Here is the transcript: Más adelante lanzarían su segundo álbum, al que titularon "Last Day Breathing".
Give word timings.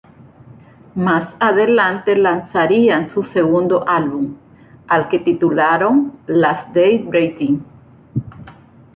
Más 0.95 1.31
adelante 1.39 2.15
lanzarían 2.15 3.11
su 3.11 3.21
segundo 3.21 3.87
álbum, 3.87 4.33
al 4.87 5.07
que 5.09 5.19
titularon 5.19 6.17
"Last 6.25 6.69
Day 6.73 6.97
Breathing". 7.03 7.59